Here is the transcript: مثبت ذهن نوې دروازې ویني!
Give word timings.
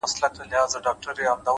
مثبت 0.05 0.33
ذهن 0.37 0.49
نوې 0.51 0.79
دروازې 0.83 1.21
ویني! 1.21 1.49